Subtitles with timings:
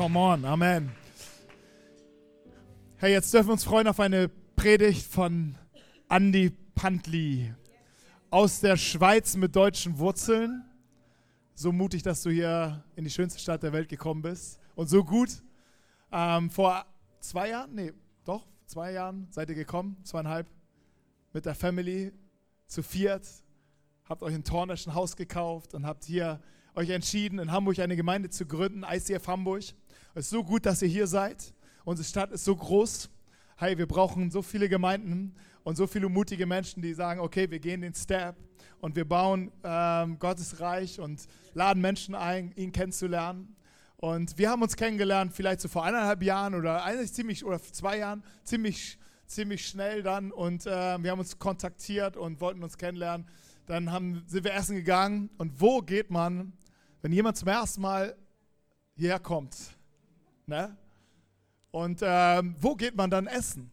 [0.00, 0.90] Come on, Amen.
[2.96, 5.58] Hey, jetzt dürfen wir uns freuen auf eine Predigt von
[6.08, 7.52] Andy Pantli
[8.30, 10.64] aus der Schweiz mit deutschen Wurzeln.
[11.54, 14.58] So mutig, dass du hier in die schönste Stadt der Welt gekommen bist.
[14.74, 15.42] Und so gut.
[16.10, 16.86] Ähm, vor
[17.20, 17.92] zwei Jahren, nee,
[18.24, 20.46] doch, zwei Jahren seid ihr gekommen, zweieinhalb,
[21.34, 22.10] mit der Family
[22.66, 23.28] zu viert.
[24.08, 26.40] Habt euch ein Tornischen Haus gekauft und habt hier
[26.74, 29.64] euch entschieden, in Hamburg eine Gemeinde zu gründen, ICF Hamburg.
[30.12, 31.54] Es ist so gut, dass ihr hier seid.
[31.84, 33.08] Unsere Stadt ist so groß.
[33.56, 37.60] Hey, wir brauchen so viele Gemeinden und so viele mutige Menschen, die sagen, okay, wir
[37.60, 38.34] gehen den Step
[38.80, 43.54] und wir bauen ähm, Gottes Reich und laden Menschen ein, ihn kennenzulernen.
[43.98, 47.98] Und wir haben uns kennengelernt, vielleicht so vor eineinhalb Jahren oder eigentlich ziemlich oder zwei
[47.98, 50.32] Jahren, ziemlich, ziemlich schnell dann.
[50.32, 53.28] Und äh, wir haben uns kontaktiert und wollten uns kennenlernen.
[53.66, 55.30] Dann haben, sind wir essen gegangen.
[55.38, 56.52] Und wo geht man,
[57.00, 58.16] wenn jemand zum ersten Mal
[58.96, 59.78] hierher kommt?
[60.50, 60.76] Ne?
[61.70, 63.70] Und ähm, wo geht man dann essen?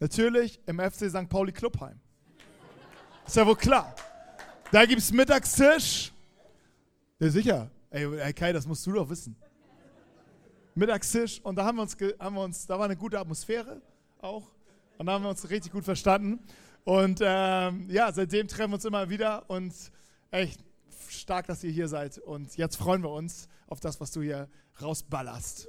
[0.00, 1.28] Natürlich im FC St.
[1.28, 2.00] Pauli Clubheim.
[3.26, 3.94] Ist ja wohl klar.
[4.70, 6.12] Da gibt es Mittagstisch.
[7.18, 7.70] Ja, sicher.
[7.90, 9.36] Ey, ey, Kai, das musst du doch wissen.
[10.74, 13.82] Mittagstisch und da haben wir, uns, haben wir uns, da war eine gute Atmosphäre
[14.22, 14.50] auch
[14.96, 16.40] und da haben wir uns richtig gut verstanden.
[16.84, 19.74] Und ähm, ja, seitdem treffen wir uns immer wieder und
[20.30, 20.64] echt
[21.10, 22.16] stark, dass ihr hier seid.
[22.16, 24.48] Und jetzt freuen wir uns auf das, was du hier
[24.80, 25.66] rausballerst.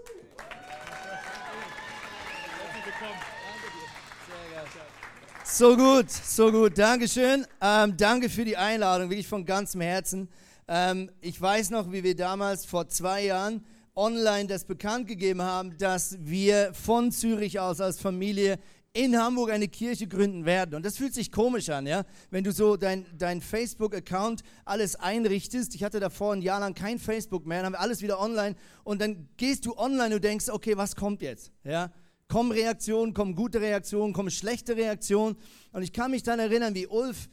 [5.46, 6.78] So gut, so gut.
[6.78, 7.48] Dankeschön.
[7.62, 10.30] Ähm, danke für die Einladung, wirklich von ganzem Herzen.
[10.68, 13.64] Ähm, ich weiß noch, wie wir damals vor zwei Jahren
[13.96, 18.60] online das bekannt gegeben haben, dass wir von Zürich aus als Familie
[18.96, 20.76] in Hamburg eine Kirche gründen werden.
[20.76, 22.04] Und das fühlt sich komisch an, ja?
[22.30, 25.74] Wenn du so dein, dein Facebook-Account alles einrichtest.
[25.74, 28.56] Ich hatte davor ein Jahr lang kein Facebook mehr, dann haben wir alles wieder online.
[28.84, 31.52] Und dann gehst du online und denkst, okay, was kommt jetzt?
[31.64, 31.92] Ja?
[32.28, 35.38] Kommen Reaktionen, kommen gute Reaktionen, kommen schlechte Reaktionen.
[35.72, 37.30] Und ich kann mich dann erinnern, wie Ulf,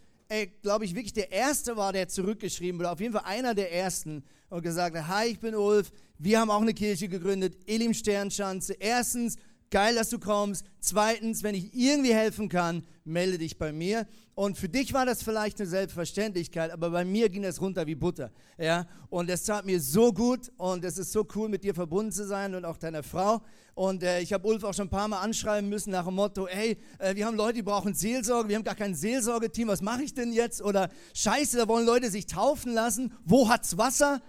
[0.63, 2.91] glaube ich, wirklich der Erste war, der zurückgeschrieben wurde.
[2.91, 5.93] Auf jeden Fall einer der Ersten und gesagt hat, hi, ich bin Ulf.
[6.19, 8.75] Wir haben auch eine Kirche gegründet, Elim Sternschanze.
[8.79, 9.37] Erstens,
[9.71, 10.65] geil, dass du kommst.
[10.81, 14.07] Zweitens, wenn ich irgendwie helfen kann, melde dich bei mir.
[14.35, 17.95] Und für dich war das vielleicht eine Selbstverständlichkeit, aber bei mir ging das runter wie
[17.95, 18.31] Butter.
[18.59, 18.87] Ja?
[19.11, 22.27] Und es tat mir so gut und es ist so cool, mit dir verbunden zu
[22.27, 23.43] sein und auch deiner Frau.
[23.75, 26.49] Und äh, ich habe Ulf auch schon ein paar Mal anschreiben müssen nach dem Motto,
[26.49, 30.03] hey, äh, wir haben Leute, die brauchen Seelsorge, wir haben gar kein Seelsorgeteam, was mache
[30.03, 30.63] ich denn jetzt?
[30.63, 33.13] Oder scheiße, da wollen Leute sich taufen lassen.
[33.25, 34.21] Wo hat's Wasser?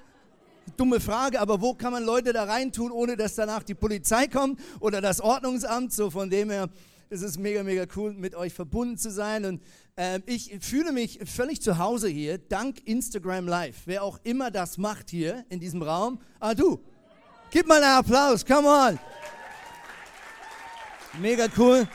[0.78, 4.60] Dumme Frage, aber wo kann man Leute da reintun, ohne dass danach die Polizei kommt
[4.80, 5.94] oder das Ordnungsamt?
[5.94, 6.70] So von dem her,
[7.10, 9.46] es ist mega, mega cool, mit euch verbunden zu sein.
[9.46, 9.62] Und
[9.96, 13.82] äh, ich fühle mich völlig zu Hause hier, dank Instagram Live.
[13.86, 16.20] Wer auch immer das macht hier in diesem Raum.
[16.40, 16.80] Ah, du,
[17.50, 19.00] gib mal einen Applaus, come on.
[21.20, 21.88] Mega cool.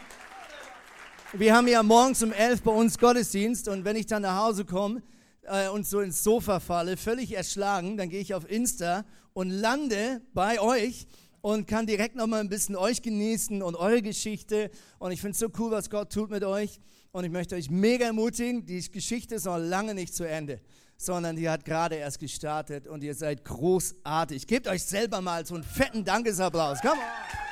[1.33, 4.65] Wir haben ja morgens um 11 bei uns Gottesdienst und wenn ich dann nach Hause
[4.65, 5.03] komme,
[5.49, 10.21] äh, und so ins Sofa falle, völlig erschlagen, dann gehe ich auf Insta und lande
[10.35, 11.07] bei euch
[11.41, 14.71] und kann direkt noch mal ein bisschen euch genießen und eure Geschichte.
[14.99, 16.81] Und ich finde es so cool, was Gott tut mit euch.
[17.13, 20.61] Und ich möchte euch mega ermutigen, die Geschichte ist noch lange nicht zu Ende,
[20.97, 24.47] sondern die hat gerade erst gestartet und ihr seid großartig.
[24.47, 26.81] Gebt euch selber mal so einen fetten Dankesapplaus.
[26.81, 27.46] Come on!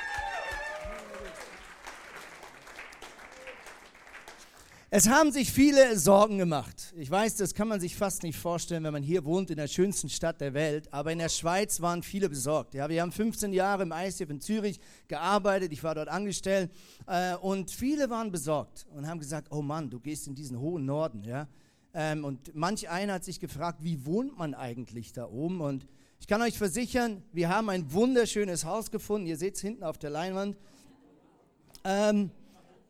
[4.97, 6.93] Es haben sich viele Sorgen gemacht.
[6.95, 9.67] Ich weiß, das kann man sich fast nicht vorstellen, wenn man hier wohnt, in der
[9.67, 10.87] schönsten Stadt der Welt.
[10.93, 12.75] Aber in der Schweiz waren viele besorgt.
[12.75, 14.79] Ja, wir haben 15 Jahre im ICF in Zürich
[15.09, 15.73] gearbeitet.
[15.73, 16.71] Ich war dort angestellt.
[17.07, 20.85] Äh, und viele waren besorgt und haben gesagt: Oh Mann, du gehst in diesen hohen
[20.85, 21.25] Norden.
[21.25, 21.49] Ja?
[21.93, 25.59] Ähm, und manch einer hat sich gefragt: Wie wohnt man eigentlich da oben?
[25.59, 25.85] Und
[26.21, 29.27] ich kann euch versichern, wir haben ein wunderschönes Haus gefunden.
[29.27, 30.55] Ihr seht es hinten auf der Leinwand.
[31.83, 32.31] Ähm,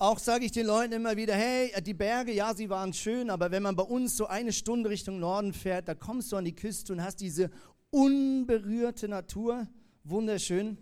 [0.06, 3.50] auch sage ich den Leuten immer wieder, hey, die Berge, ja, sie waren schön, aber
[3.50, 6.56] wenn man bei uns so eine Stunde Richtung Norden fährt, da kommst du an die
[6.56, 7.50] Küste und hast diese
[7.90, 9.68] unberührte Natur,
[10.04, 10.78] wunderschön.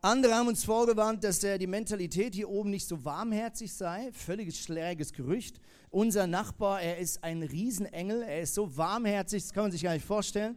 [0.00, 4.10] Andere haben uns vorgewarnt, dass die Mentalität hier oben nicht so warmherzig sei.
[4.12, 5.60] Völliges schlägiges Gerücht.
[5.90, 9.94] Unser Nachbar, er ist ein Riesenengel, er ist so warmherzig, das kann man sich gar
[9.94, 10.56] nicht vorstellen.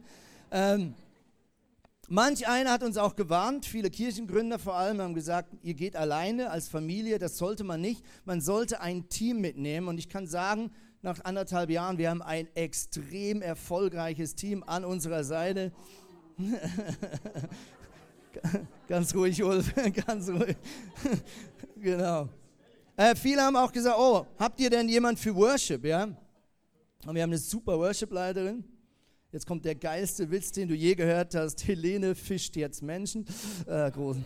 [0.52, 0.94] Ähm,
[2.14, 6.50] Manch einer hat uns auch gewarnt, viele Kirchengründer vor allem haben gesagt, ihr geht alleine
[6.50, 8.04] als Familie, das sollte man nicht.
[8.26, 9.88] Man sollte ein Team mitnehmen.
[9.88, 10.70] Und ich kann sagen,
[11.00, 15.72] nach anderthalb Jahren, wir haben ein extrem erfolgreiches Team an unserer Seite.
[18.88, 19.72] ganz ruhig, Ulf,
[20.06, 20.56] ganz ruhig.
[21.76, 22.28] genau.
[22.94, 26.04] Äh, viele haben auch gesagt, oh, habt ihr denn jemand für Worship, ja?
[26.04, 28.64] Und wir haben eine super Worship-Leiterin
[29.32, 31.66] Jetzt kommt der geilste Witz, den du je gehört hast.
[31.66, 33.24] Helene fischt jetzt Menschen.
[33.66, 34.18] Äh, groß.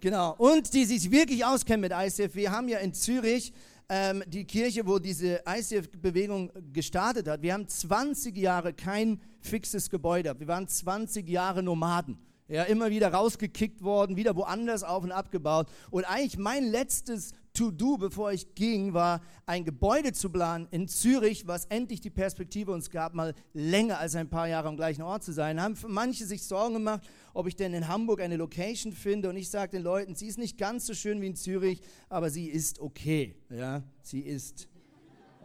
[0.00, 0.34] Genau.
[0.38, 2.34] Und die sich wirklich auskennen mit ICF.
[2.34, 3.52] Wir haben ja in Zürich
[3.88, 7.42] ähm, die Kirche, wo diese ICF-Bewegung gestartet hat.
[7.42, 10.34] Wir haben 20 Jahre kein fixes Gebäude.
[10.36, 12.18] Wir waren 20 Jahre Nomaden.
[12.48, 15.68] Ja, immer wieder rausgekickt worden, wieder woanders auf und abgebaut.
[15.92, 21.46] Und eigentlich mein letztes To-Do, bevor ich ging, war ein Gebäude zu planen in Zürich,
[21.46, 25.24] was endlich die Perspektive uns gab, mal länger als ein paar Jahre am gleichen Ort
[25.24, 25.58] zu sein.
[25.58, 29.30] Haben manche sich Sorgen gemacht, ob ich denn in Hamburg eine Location finde.
[29.30, 31.80] Und ich sage den Leuten, sie ist nicht ganz so schön wie in Zürich,
[32.10, 33.34] aber sie ist okay.
[33.48, 34.68] Ja, sie ist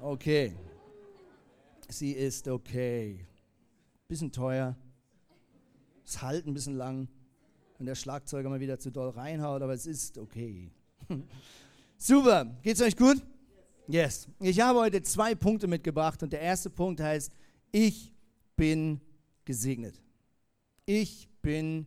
[0.02, 0.54] okay.
[1.88, 3.25] Sie ist okay.
[4.10, 4.75] Bisschen teuer,
[6.04, 7.08] das Halt ein bisschen lang,
[7.78, 10.74] wenn der Schlagzeuger mal wieder zu doll reinhaut, aber es ist okay.
[12.03, 13.21] Super, geht's euch gut?
[13.88, 14.27] Yes.
[14.39, 17.31] Ich habe heute zwei Punkte mitgebracht und der erste Punkt heißt,
[17.71, 18.12] ich
[18.56, 19.00] bin
[19.45, 20.01] gesegnet.
[20.88, 21.86] Ich bin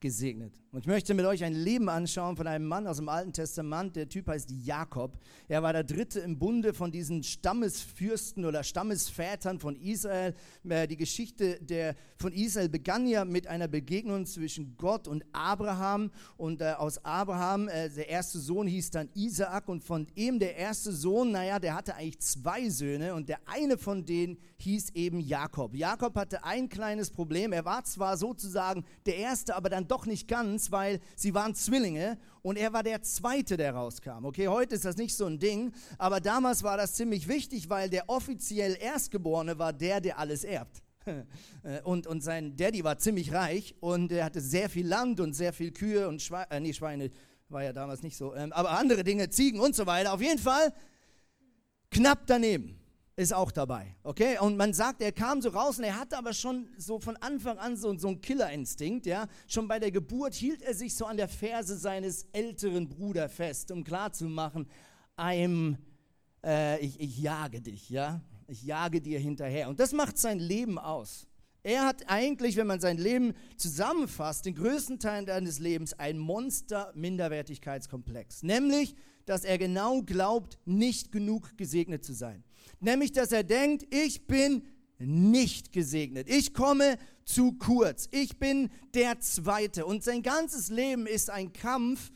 [0.00, 0.52] gesegnet.
[0.74, 3.94] Und ich möchte mit euch ein Leben anschauen von einem Mann aus dem Alten Testament.
[3.94, 5.16] Der Typ heißt Jakob.
[5.46, 10.34] Er war der dritte im Bunde von diesen Stammesfürsten oder Stammesvätern von Israel.
[10.68, 16.10] Äh, die Geschichte der, von Israel begann ja mit einer Begegnung zwischen Gott und Abraham.
[16.36, 19.68] Und äh, aus Abraham, äh, der erste Sohn hieß dann Isaak.
[19.68, 23.14] Und von ihm der erste Sohn, naja, der hatte eigentlich zwei Söhne.
[23.14, 25.76] Und der eine von denen hieß eben Jakob.
[25.76, 27.52] Jakob hatte ein kleines Problem.
[27.52, 31.54] Er war zwar sozusagen der Erste, aber dann doch nicht ganz Diskrepanz, weil sie waren
[31.54, 34.24] Zwillinge und er war der Zweite, der rauskam.
[34.24, 37.88] Okay, heute ist das nicht so ein Ding, aber damals war das ziemlich wichtig, weil
[37.88, 40.82] der offiziell Erstgeborene war der, der alles erbt.
[41.84, 45.52] Und, und sein Daddy war ziemlich reich und er hatte sehr viel Land und sehr
[45.52, 47.10] viel Kühe und Schweine, äh, nee, Schweine
[47.50, 50.14] war ja damals nicht so, ähm, aber andere Dinge, Ziegen und so weiter.
[50.14, 50.72] Auf jeden Fall
[51.90, 52.83] knapp daneben
[53.16, 54.38] ist auch dabei, okay?
[54.38, 57.58] Und man sagt, er kam so raus und er hatte aber schon so von Anfang
[57.58, 59.28] an so, so einen Killerinstinkt, ja?
[59.46, 63.70] Schon bei der Geburt hielt er sich so an der Ferse seines älteren Bruders fest,
[63.70, 64.66] um klarzumachen,
[66.44, 68.20] äh, ich, ich jage dich, ja?
[68.48, 69.68] Ich jage dir hinterher.
[69.68, 71.26] Und das macht sein Leben aus.
[71.62, 78.42] Er hat eigentlich, wenn man sein Leben zusammenfasst, den größten Teil seines Lebens ein Monster-Minderwertigkeitskomplex.
[78.42, 78.94] Nämlich,
[79.24, 82.44] dass er genau glaubt, nicht genug gesegnet zu sein.
[82.80, 84.64] Nämlich, dass er denkt, ich bin
[84.98, 86.28] nicht gesegnet.
[86.28, 88.08] Ich komme zu kurz.
[88.10, 89.86] Ich bin der Zweite.
[89.86, 92.12] Und sein ganzes Leben ist ein Kampf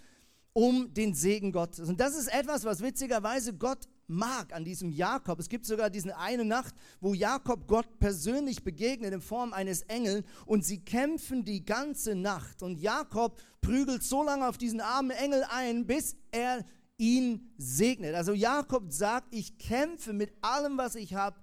[0.53, 1.89] um den Segen Gottes.
[1.89, 5.39] Und das ist etwas, was witzigerweise Gott mag an diesem Jakob.
[5.39, 10.25] Es gibt sogar diese eine Nacht, wo Jakob Gott persönlich begegnet in Form eines Engels
[10.47, 12.63] und sie kämpfen die ganze Nacht.
[12.63, 16.65] Und Jakob prügelt so lange auf diesen armen Engel ein, bis er
[16.99, 18.15] ihn segnet.
[18.15, 21.41] Also Jakob sagt, ich kämpfe mit allem, was ich habe,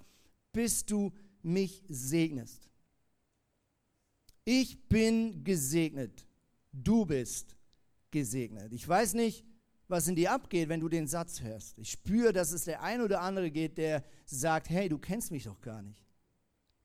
[0.52, 1.12] bis du
[1.42, 2.70] mich segnest.
[4.44, 6.28] Ich bin gesegnet.
[6.72, 7.56] Du bist
[8.12, 8.72] gesegnet.
[8.74, 9.44] Ich weiß nicht,
[9.88, 11.78] was in dir abgeht, wenn du den Satz hörst.
[11.78, 15.46] Ich spüre, dass es der ein oder andere geht, der sagt, hey, du kennst mich
[15.46, 16.05] doch gar nicht.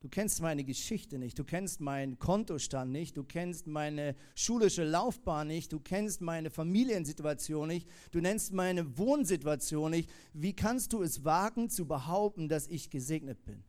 [0.01, 5.49] Du kennst meine Geschichte nicht, du kennst meinen Kontostand nicht, du kennst meine schulische Laufbahn
[5.49, 10.11] nicht, du kennst meine Familiensituation nicht, du nennst meine Wohnsituation nicht.
[10.33, 13.63] Wie kannst du es wagen zu behaupten, dass ich gesegnet bin?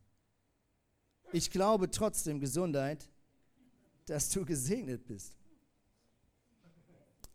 [1.32, 3.10] Ich glaube trotzdem, Gesundheit,
[4.06, 5.36] dass du gesegnet bist.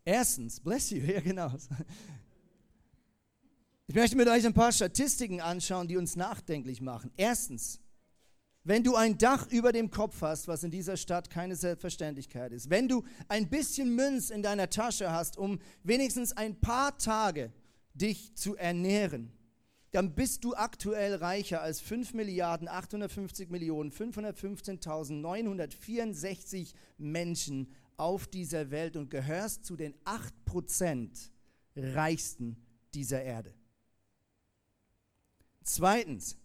[0.04, 1.52] Erstens, bless you, ja genau.
[3.86, 7.12] Ich möchte mit euch ein paar Statistiken anschauen, die uns nachdenklich machen.
[7.16, 7.80] Erstens,
[8.68, 12.68] wenn du ein Dach über dem Kopf hast, was in dieser Stadt keine Selbstverständlichkeit ist,
[12.68, 17.50] wenn du ein bisschen Münz in deiner Tasche hast, um wenigstens ein paar Tage
[17.94, 19.32] dich zu ernähren,
[19.92, 28.96] dann bist du aktuell reicher als 5 Milliarden 850 Millionen 515.964 Menschen auf dieser Welt
[28.96, 31.30] und gehörst zu den 8%
[31.74, 32.58] reichsten
[32.92, 33.54] dieser Erde.
[35.64, 36.36] Zweitens,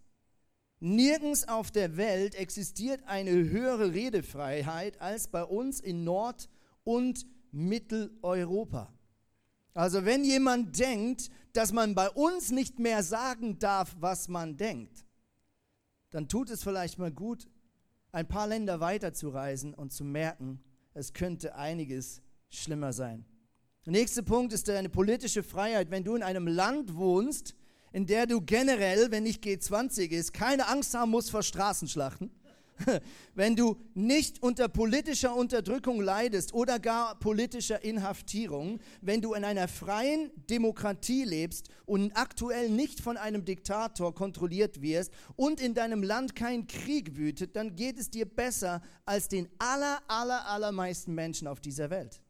[0.83, 6.49] Nirgends auf der Welt existiert eine höhere Redefreiheit als bei uns in Nord-
[6.83, 8.91] und Mitteleuropa.
[9.73, 15.05] Also wenn jemand denkt, dass man bei uns nicht mehr sagen darf, was man denkt,
[16.09, 17.47] dann tut es vielleicht mal gut,
[18.11, 20.61] ein paar Länder weiterzureisen und zu merken,
[20.93, 23.23] es könnte einiges schlimmer sein.
[23.85, 25.91] Der nächste Punkt ist deine politische Freiheit.
[25.91, 27.55] Wenn du in einem Land wohnst,
[27.93, 32.31] in der du generell, wenn nicht G20 ist, keine Angst haben musst vor Straßenschlachten.
[33.35, 39.67] wenn du nicht unter politischer Unterdrückung leidest oder gar politischer Inhaftierung, wenn du in einer
[39.67, 46.35] freien Demokratie lebst und aktuell nicht von einem Diktator kontrolliert wirst und in deinem Land
[46.35, 51.61] kein Krieg wütet, dann geht es dir besser als den aller, aller, allermeisten Menschen auf
[51.61, 52.21] dieser Welt.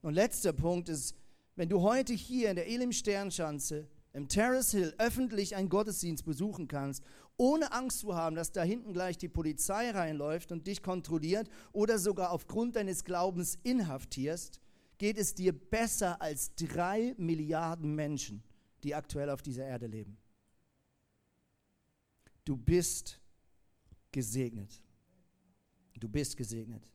[0.00, 1.14] Und letzter Punkt ist,
[1.54, 6.68] wenn du heute hier in der Elim Sternschanze im Terrace Hill öffentlich einen Gottesdienst besuchen
[6.68, 7.04] kannst
[7.36, 11.98] ohne Angst zu haben, dass da hinten gleich die Polizei reinläuft und dich kontrolliert oder
[11.98, 14.60] sogar aufgrund deines Glaubens inhaftierst,
[14.98, 18.42] geht es dir besser als drei Milliarden Menschen,
[18.82, 20.16] die aktuell auf dieser Erde leben.
[22.44, 23.20] Du bist
[24.12, 24.80] gesegnet.
[25.98, 26.88] Du bist gesegnet.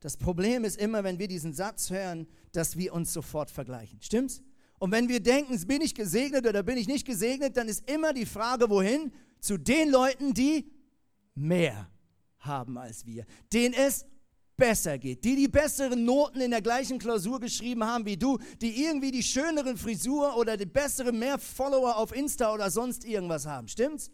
[0.00, 4.00] Das Problem ist immer, wenn wir diesen Satz hören, dass wir uns sofort vergleichen.
[4.00, 4.42] Stimmt's?
[4.78, 8.12] Und wenn wir denken, bin ich gesegnet oder bin ich nicht gesegnet, dann ist immer
[8.12, 9.12] die Frage, wohin?
[9.44, 10.72] zu den Leuten, die
[11.34, 11.90] mehr
[12.38, 14.06] haben als wir, denen es
[14.56, 18.84] besser geht, die die besseren Noten in der gleichen Klausur geschrieben haben wie du, die
[18.84, 23.68] irgendwie die schöneren Frisur oder die besseren mehr Follower auf Insta oder sonst irgendwas haben.
[23.68, 24.10] Stimmt's?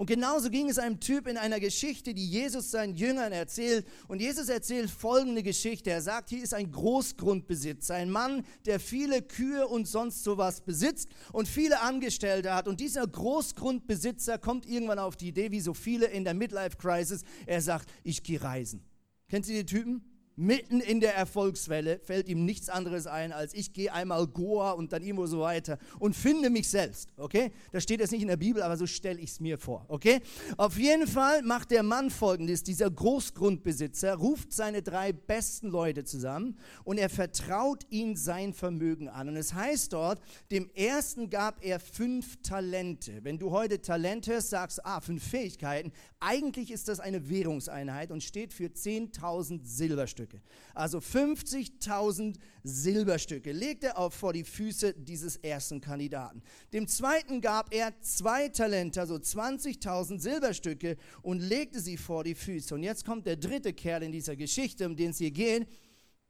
[0.00, 3.86] Und genauso ging es einem Typ in einer Geschichte, die Jesus seinen Jüngern erzählt.
[4.08, 5.90] Und Jesus erzählt folgende Geschichte.
[5.90, 11.10] Er sagt, hier ist ein Großgrundbesitzer, ein Mann, der viele Kühe und sonst sowas besitzt
[11.34, 12.66] und viele Angestellte hat.
[12.66, 17.60] Und dieser Großgrundbesitzer kommt irgendwann auf die Idee, wie so viele in der Midlife-Crisis, er
[17.60, 18.82] sagt, ich gehe reisen.
[19.28, 20.09] Kennt ihr den Typen?
[20.40, 24.92] Mitten in der Erfolgswelle fällt ihm nichts anderes ein, als ich gehe einmal Goa und
[24.92, 27.52] dann immer so weiter und finde mich selbst, okay?
[27.72, 30.20] Das steht jetzt nicht in der Bibel, aber so stelle ich es mir vor, okay?
[30.56, 36.58] Auf jeden Fall macht der Mann folgendes, dieser Großgrundbesitzer ruft seine drei besten Leute zusammen
[36.84, 39.28] und er vertraut ihnen sein Vermögen an.
[39.28, 40.20] Und es heißt dort,
[40.50, 43.22] dem ersten gab er fünf Talente.
[43.22, 45.92] Wenn du heute Talent hörst, sagst, ah, fünf Fähigkeiten.
[46.18, 50.29] Eigentlich ist das eine Währungseinheit und steht für 10.000 Silberstücke.
[50.30, 50.40] Silberstücke.
[50.74, 56.42] Also 50.000 Silberstücke legte er auf vor die Füße dieses ersten Kandidaten.
[56.72, 62.74] Dem zweiten gab er zwei Talente, also 20.000 Silberstücke und legte sie vor die Füße.
[62.74, 65.66] Und jetzt kommt der dritte Kerl in dieser Geschichte, um den es hier geht.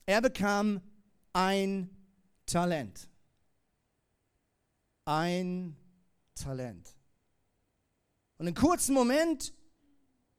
[0.07, 0.80] Er bekam
[1.33, 1.90] ein
[2.47, 3.09] Talent.
[5.04, 5.76] Ein
[6.35, 6.88] Talent.
[8.38, 9.52] Und im kurzen Moment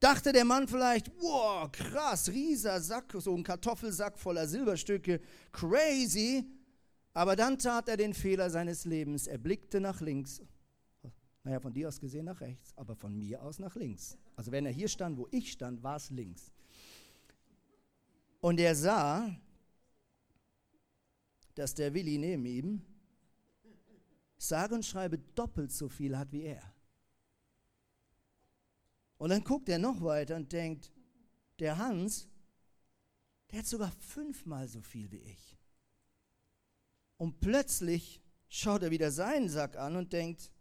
[0.01, 5.22] dachte der Mann vielleicht, wow, krass, rieser Sack, so ein Kartoffelsack voller Silberstücke,
[5.53, 6.46] crazy.
[7.13, 9.27] Aber dann tat er den Fehler seines Lebens.
[9.27, 10.41] Er blickte nach links.
[11.43, 14.17] Naja, von dir aus gesehen nach rechts, aber von mir aus nach links.
[14.36, 16.51] Also wenn er hier stand, wo ich stand, war es links.
[18.41, 19.36] Und er sah,
[21.55, 22.81] dass der Willi neben ihm
[24.38, 26.74] sage und schreibe doppelt so viel hat wie er.
[29.21, 30.91] Und dann guckt er noch weiter und denkt,
[31.59, 32.27] der Hans,
[33.51, 35.59] der hat sogar fünfmal so viel wie ich.
[37.17, 40.51] Und plötzlich schaut er wieder seinen Sack an und denkt,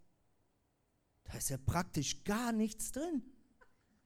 [1.25, 3.23] da ist ja praktisch gar nichts drin.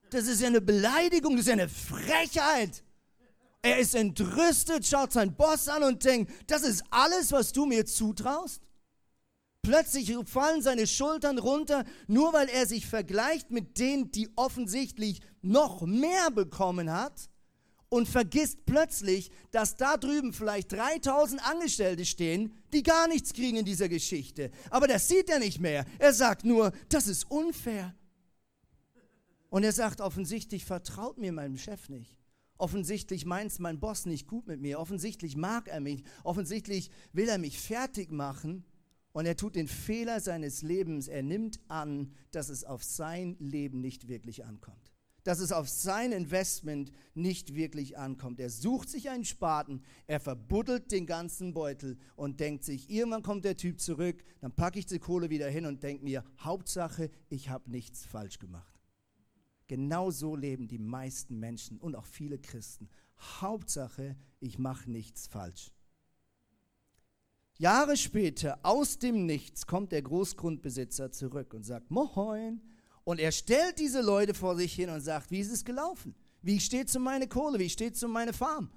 [0.09, 2.81] Das ist ja eine Beleidigung, das ist ja eine Frechheit.
[3.61, 7.85] Er ist entrüstet, schaut seinen Boss an und denkt, das ist alles, was du mir
[7.85, 8.61] zutraust?
[9.65, 15.81] Plötzlich fallen seine Schultern runter, nur weil er sich vergleicht mit denen, die offensichtlich noch
[15.81, 17.29] mehr bekommen hat
[17.89, 23.65] und vergisst plötzlich, dass da drüben vielleicht 3000 Angestellte stehen, die gar nichts kriegen in
[23.65, 24.51] dieser Geschichte.
[24.69, 25.85] Aber das sieht er nicht mehr.
[25.97, 27.95] Er sagt nur, das ist unfair.
[29.49, 32.15] Und er sagt offensichtlich, vertraut mir meinem Chef nicht.
[32.57, 34.79] Offensichtlich meint mein Boss nicht gut mit mir.
[34.79, 36.03] Offensichtlich mag er mich.
[36.23, 38.63] Offensichtlich will er mich fertig machen.
[39.15, 41.07] Und er tut den Fehler seines Lebens.
[41.07, 44.91] Er nimmt an, dass es auf sein Leben nicht wirklich ankommt.
[45.23, 48.41] Dass es auf sein Investment nicht wirklich ankommt.
[48.41, 53.45] Er sucht sich einen Spaten, er verbuddelt den ganzen Beutel und denkt sich, irgendwann kommt
[53.45, 57.47] der Typ zurück, dann packe ich die Kohle wieder hin und denke mir, Hauptsache, ich
[57.47, 58.81] habe nichts falsch gemacht.
[59.67, 62.89] Genau so leben die meisten Menschen und auch viele Christen.
[63.39, 65.71] Hauptsache, ich mache nichts falsch.
[67.57, 72.61] Jahre später, aus dem Nichts, kommt der Großgrundbesitzer zurück und sagt, Moin.
[73.05, 76.15] Und er stellt diese Leute vor sich hin und sagt, wie ist es gelaufen?
[76.41, 77.59] Wie steht es um meine Kohle?
[77.59, 78.69] Wie steht es um meine Farm?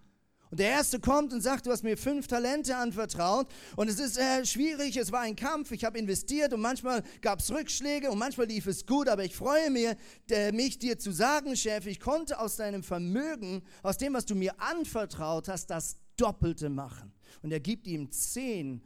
[0.51, 4.17] Und der Erste kommt und sagt, du hast mir fünf Talente anvertraut und es ist
[4.17, 8.19] äh, schwierig, es war ein Kampf, ich habe investiert und manchmal gab es Rückschläge und
[8.19, 9.89] manchmal lief es gut, aber ich freue mich,
[10.31, 14.35] der, mich dir zu sagen, Chef, ich konnte aus deinem Vermögen, aus dem, was du
[14.35, 18.83] mir anvertraut hast, das Doppelte machen und er gibt ihm zehn,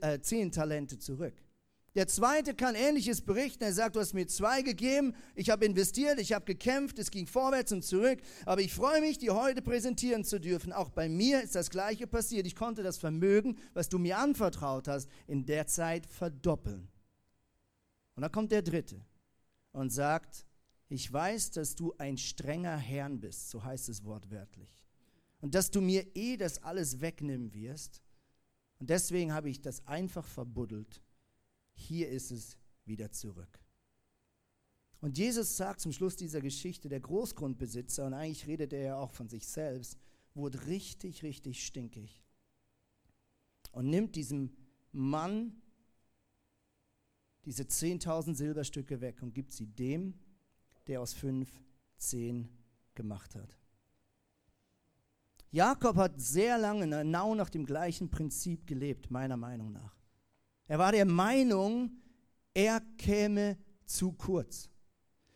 [0.00, 1.34] äh, zehn Talente zurück.
[1.94, 3.64] Der zweite kann ähnliches berichten.
[3.64, 7.26] Er sagt, du hast mir zwei gegeben, ich habe investiert, ich habe gekämpft, es ging
[7.26, 10.72] vorwärts und zurück, aber ich freue mich, dir heute präsentieren zu dürfen.
[10.72, 12.46] Auch bei mir ist das Gleiche passiert.
[12.46, 16.88] Ich konnte das Vermögen, was du mir anvertraut hast, in der Zeit verdoppeln.
[18.14, 19.04] Und dann kommt der dritte
[19.72, 20.46] und sagt,
[20.88, 24.87] ich weiß, dass du ein strenger Herrn bist, so heißt es wortwörtlich.
[25.40, 28.02] Und dass du mir eh das alles wegnehmen wirst.
[28.78, 31.02] Und deswegen habe ich das einfach verbuddelt
[31.78, 33.60] hier ist es wieder zurück.
[35.00, 39.12] Und Jesus sagt zum Schluss dieser Geschichte, der Großgrundbesitzer, und eigentlich redet er ja auch
[39.12, 39.96] von sich selbst,
[40.34, 42.24] wurde richtig, richtig stinkig.
[43.70, 44.50] Und nimmt diesem
[44.90, 45.62] Mann
[47.44, 50.14] diese 10.000 Silberstücke weg und gibt sie dem,
[50.88, 51.48] der aus fünf
[51.96, 52.48] zehn
[52.94, 53.57] gemacht hat.
[55.50, 59.96] Jakob hat sehr lange genau nach dem gleichen Prinzip gelebt, meiner Meinung nach.
[60.66, 61.90] Er war der Meinung,
[62.52, 64.68] er käme zu kurz.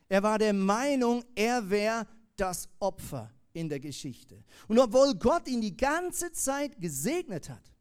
[0.09, 4.45] Er war der Meinung, er wäre das Opfer in der Geschichte.
[4.69, 7.72] Und obwohl Gott ihn die ganze Zeit gesegnet hat,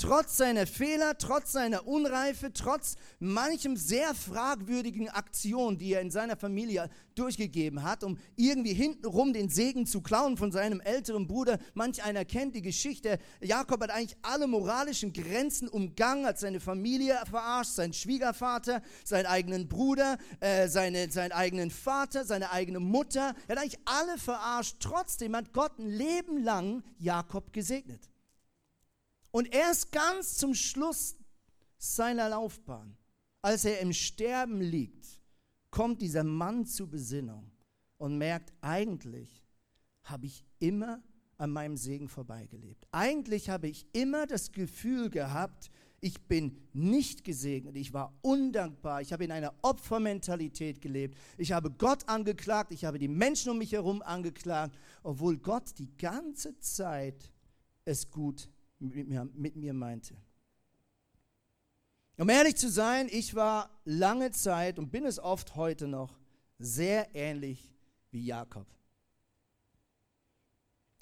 [0.00, 6.36] Trotz seiner Fehler, trotz seiner Unreife, trotz manchem sehr fragwürdigen Aktion, die er in seiner
[6.36, 11.58] Familie durchgegeben hat, um irgendwie hintenrum den Segen zu klauen von seinem älteren Bruder.
[11.74, 13.18] Manch einer kennt die Geschichte.
[13.40, 19.66] Jakob hat eigentlich alle moralischen Grenzen umgangen, hat seine Familie verarscht, seinen Schwiegervater, seinen eigenen
[19.66, 23.34] Bruder, äh, seine, seinen eigenen Vater, seine eigene Mutter.
[23.48, 24.76] Er hat eigentlich alle verarscht.
[24.78, 28.08] Trotzdem hat Gott ein Leben lang Jakob gesegnet.
[29.38, 31.14] Und erst ganz zum Schluss
[31.76, 32.96] seiner Laufbahn,
[33.40, 35.06] als er im Sterben liegt,
[35.70, 37.48] kommt dieser Mann zur Besinnung
[37.98, 39.44] und merkt, eigentlich
[40.02, 41.00] habe ich immer
[41.36, 42.84] an meinem Segen vorbeigelebt.
[42.90, 49.12] Eigentlich habe ich immer das Gefühl gehabt, ich bin nicht gesegnet, ich war undankbar, ich
[49.12, 53.70] habe in einer Opfermentalität gelebt, ich habe Gott angeklagt, ich habe die Menschen um mich
[53.70, 57.30] herum angeklagt, obwohl Gott die ganze Zeit
[57.84, 60.16] es gut mit mir, mit mir meinte.
[62.16, 66.18] Um ehrlich zu sein, ich war lange Zeit und bin es oft heute noch
[66.58, 67.72] sehr ähnlich
[68.10, 68.66] wie Jakob.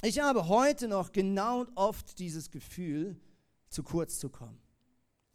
[0.02, 3.18] Ich habe heute noch genau und oft dieses Gefühl,
[3.68, 4.60] zu kurz zu kommen,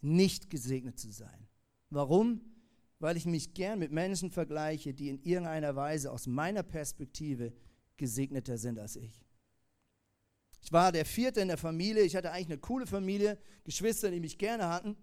[0.01, 1.47] nicht gesegnet zu sein.
[1.89, 2.41] Warum?
[2.99, 7.53] Weil ich mich gern mit Menschen vergleiche, die in irgendeiner Weise aus meiner Perspektive
[7.97, 9.25] gesegneter sind als ich.
[10.61, 12.03] Ich war der Vierte in der Familie.
[12.03, 14.95] Ich hatte eigentlich eine coole Familie, Geschwister, die mich gerne hatten.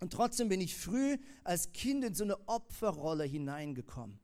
[0.00, 4.18] Und trotzdem bin ich früh als Kind in so eine Opferrolle hineingekommen.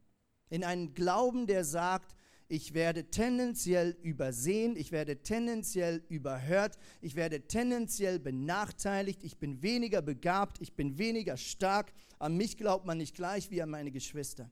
[0.50, 2.14] In einen Glauben, der sagt,
[2.48, 10.02] ich werde tendenziell übersehen, ich werde tendenziell überhört, ich werde tendenziell benachteiligt, ich bin weniger
[10.02, 11.92] begabt, ich bin weniger stark.
[12.18, 14.50] An mich glaubt man nicht gleich wie an meine Geschwister.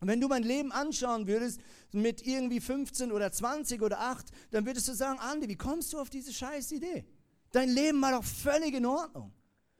[0.00, 1.60] Und wenn du mein Leben anschauen würdest,
[1.92, 5.98] mit irgendwie 15 oder 20 oder 8, dann würdest du sagen, Andi, wie kommst du
[5.98, 7.06] auf diese scheiß Idee?
[7.52, 9.32] Dein Leben war doch völlig in Ordnung.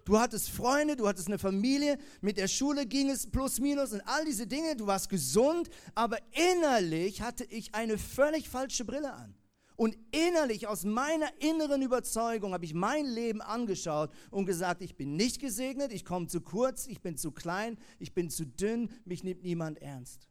[0.06, 4.00] Du hattest Freunde, du hattest eine Familie, mit der Schule ging es plus minus und
[4.02, 6.18] all diese Dinge, du warst gesund, aber
[6.54, 9.34] innerlich hatte ich eine völlig falsche Brille an.
[9.76, 15.16] Und innerlich, aus meiner inneren Überzeugung, habe ich mein Leben angeschaut und gesagt, ich bin
[15.16, 19.22] nicht gesegnet, ich komme zu kurz, ich bin zu klein, ich bin zu dünn, mich
[19.22, 20.28] nimmt niemand ernst.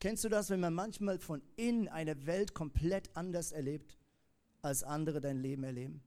[0.00, 3.96] Kennst du das, wenn man manchmal von innen eine Welt komplett anders erlebt,
[4.60, 6.02] als andere dein Leben erleben?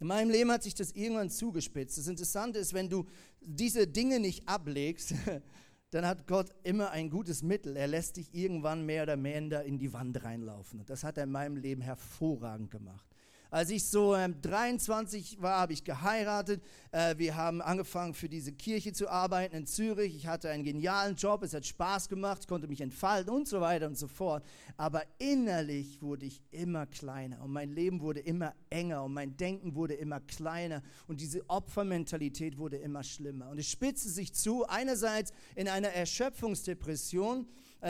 [0.00, 1.96] In meinem Leben hat sich das irgendwann zugespitzt.
[1.96, 3.06] Das Interessante ist, wenn du
[3.40, 5.14] diese Dinge nicht ablegst,
[5.94, 7.76] dann hat Gott immer ein gutes Mittel.
[7.76, 10.80] Er lässt dich irgendwann mehr oder minder in die Wand reinlaufen.
[10.80, 13.13] Und das hat er in meinem Leben hervorragend gemacht.
[13.54, 16.60] Als ich so ähm, 23 war, habe ich geheiratet.
[16.90, 20.16] Äh, wir haben angefangen für diese Kirche zu arbeiten in Zürich.
[20.16, 23.60] Ich hatte einen genialen Job, es hat Spaß gemacht, ich konnte mich entfalten und so
[23.60, 24.44] weiter und so fort.
[24.76, 29.76] Aber innerlich wurde ich immer kleiner und mein Leben wurde immer enger und mein Denken
[29.76, 33.50] wurde immer kleiner und diese Opfermentalität wurde immer schlimmer.
[33.50, 37.46] Und es spitzte sich zu, einerseits in einer Erschöpfungsdepression,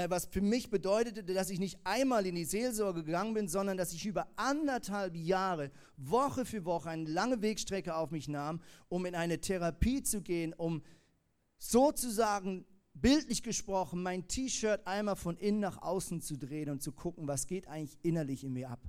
[0.09, 3.93] was für mich bedeutete, dass ich nicht einmal in die Seelsorge gegangen bin, sondern dass
[3.93, 9.15] ich über anderthalb Jahre, Woche für Woche, eine lange Wegstrecke auf mich nahm, um in
[9.15, 10.83] eine Therapie zu gehen, um
[11.59, 17.29] sozusagen bildlich gesprochen mein T-Shirt einmal von innen nach außen zu drehen und zu gucken,
[17.29, 18.81] was geht eigentlich innerlich in mir ab.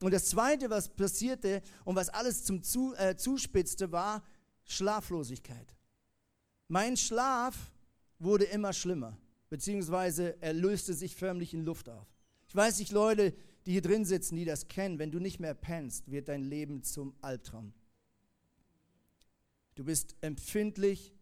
[0.00, 4.22] Und das Zweite, was passierte und was alles zum zu, äh, zuspitzte, war
[4.62, 5.74] Schlaflosigkeit.
[6.68, 7.72] Mein Schlaf
[8.20, 12.06] wurde immer schlimmer beziehungsweise er löste sich förmlich in Luft auf.
[12.48, 13.34] Ich weiß nicht, Leute,
[13.66, 16.82] die hier drin sitzen, die das kennen, wenn du nicht mehr pennst, wird dein Leben
[16.82, 17.72] zum Albtraum.
[19.74, 21.12] Du bist empfindlich.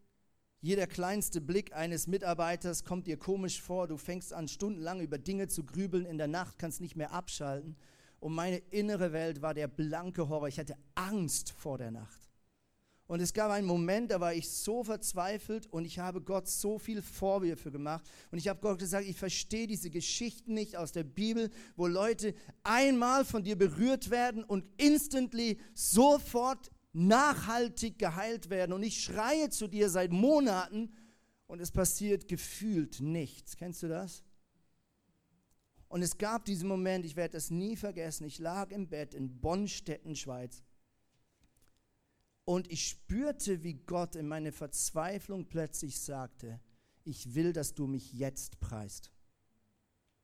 [0.60, 3.88] Jeder kleinste Blick eines Mitarbeiters kommt dir komisch vor.
[3.88, 6.06] Du fängst an, stundenlang über Dinge zu grübeln.
[6.06, 7.76] In der Nacht kannst nicht mehr abschalten.
[8.20, 10.48] Und meine innere Welt war der blanke Horror.
[10.48, 12.30] Ich hatte Angst vor der Nacht.
[13.06, 16.78] Und es gab einen Moment, da war ich so verzweifelt und ich habe Gott so
[16.78, 18.08] viel Vorwürfe gemacht.
[18.30, 22.34] Und ich habe Gott gesagt, ich verstehe diese Geschichten nicht aus der Bibel, wo Leute
[22.62, 28.72] einmal von dir berührt werden und instantly sofort nachhaltig geheilt werden.
[28.72, 30.90] Und ich schreie zu dir seit Monaten
[31.46, 33.56] und es passiert gefühlt nichts.
[33.56, 34.24] Kennst du das?
[35.88, 38.24] Und es gab diesen Moment, ich werde das nie vergessen.
[38.24, 40.63] Ich lag im Bett in Bonnstetten, Schweiz.
[42.44, 46.60] Und ich spürte, wie Gott in meine Verzweiflung plötzlich sagte,
[47.04, 49.10] ich will, dass du mich jetzt preist.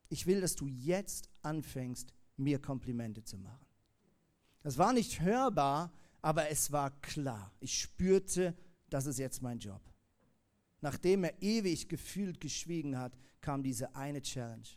[0.09, 3.65] Ich will, dass du jetzt anfängst, mir Komplimente zu machen.
[4.61, 7.51] Das war nicht hörbar, aber es war klar.
[7.59, 8.55] Ich spürte,
[8.89, 9.81] das ist jetzt mein Job.
[10.81, 14.67] Nachdem er ewig gefühlt geschwiegen hat, kam diese eine Challenge.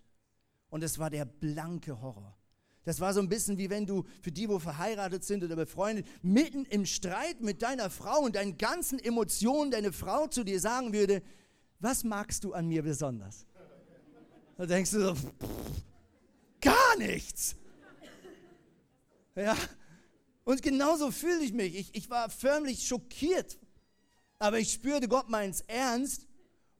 [0.68, 2.36] Und es war der blanke Horror.
[2.84, 6.06] Das war so ein bisschen wie wenn du, für die, wo verheiratet sind oder befreundet,
[6.22, 10.92] mitten im Streit mit deiner Frau und deinen ganzen Emotionen deine Frau zu dir sagen
[10.92, 11.22] würde,
[11.80, 13.46] was magst du an mir besonders?
[14.56, 15.32] Da denkst du so, pff,
[16.60, 17.56] gar nichts.
[19.34, 19.56] Ja,
[20.44, 21.74] und genauso fühle ich mich.
[21.74, 23.58] Ich, ich war förmlich schockiert.
[24.38, 26.26] Aber ich spürte, Gott meint es ernst.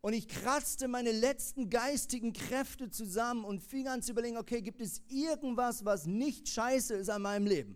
[0.04, 4.82] Und ich kratzte meine letzten geistigen Kräfte zusammen und fing an zu überlegen, okay, gibt
[4.82, 7.74] es irgendwas, was nicht scheiße ist an meinem Leben?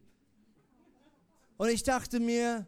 [1.57, 2.67] Und ich dachte mir,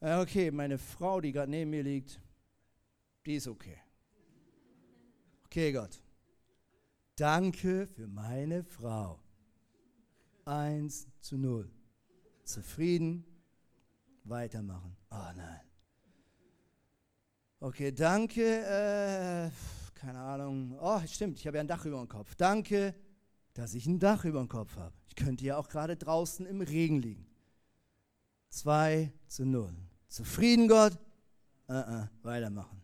[0.00, 2.18] okay, meine Frau, die gerade neben mir liegt,
[3.26, 3.76] die ist okay.
[5.44, 6.02] Okay, Gott.
[7.14, 9.20] Danke für meine Frau.
[10.46, 11.70] 1 zu 0.
[12.44, 13.22] Zufrieden,
[14.24, 14.96] weitermachen.
[15.10, 15.73] Oh nein.
[17.64, 18.42] Okay, danke.
[18.42, 19.50] Äh,
[19.98, 20.76] keine Ahnung.
[20.78, 22.34] Oh, stimmt, ich habe ja ein Dach über dem Kopf.
[22.34, 22.94] Danke,
[23.54, 24.92] dass ich ein Dach über dem Kopf habe.
[25.08, 27.26] Ich könnte ja auch gerade draußen im Regen liegen.
[28.50, 29.74] 2 zu 0.
[30.08, 30.98] Zufrieden, Gott?
[31.66, 32.83] Uh -uh, weitermachen.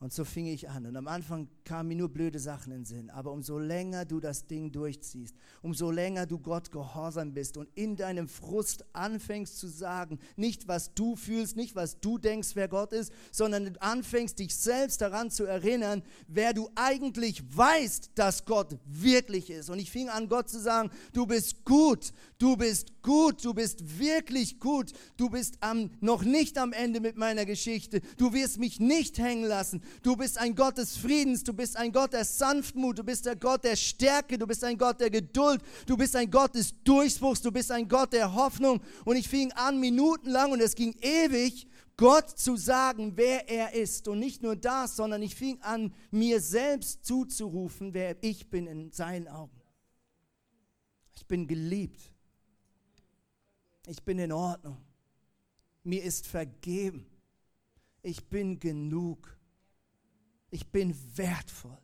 [0.00, 0.86] Und so fing ich an.
[0.86, 3.10] Und am Anfang kamen mir nur blöde Sachen in den Sinn.
[3.10, 7.96] Aber umso länger du das Ding durchziehst, umso länger du Gott gehorsam bist und in
[7.96, 12.92] deinem Frust anfängst zu sagen, nicht was du fühlst, nicht was du denkst, wer Gott
[12.92, 18.78] ist, sondern du anfängst dich selbst daran zu erinnern, wer du eigentlich weißt, dass Gott
[18.86, 19.68] wirklich ist.
[19.68, 23.98] Und ich fing an, Gott zu sagen, du bist gut, du bist gut, du bist
[23.98, 28.78] wirklich gut, du bist am, noch nicht am Ende mit meiner Geschichte, du wirst mich
[28.78, 32.98] nicht hängen lassen, Du bist ein Gott des Friedens, du bist ein Gott der Sanftmut,
[32.98, 36.30] du bist der Gott der Stärke, du bist ein Gott der Geduld, du bist ein
[36.30, 38.80] Gott des Durchbruchs, du bist ein Gott der Hoffnung.
[39.04, 44.06] Und ich fing an, minutenlang, und es ging ewig, Gott zu sagen, wer er ist.
[44.08, 48.92] Und nicht nur das, sondern ich fing an, mir selbst zuzurufen, wer ich bin in
[48.92, 49.60] seinen Augen.
[51.16, 52.00] Ich bin geliebt.
[53.88, 54.78] Ich bin in Ordnung.
[55.82, 57.06] Mir ist vergeben.
[58.02, 59.37] Ich bin genug.
[60.50, 61.78] Ich bin wertvoll.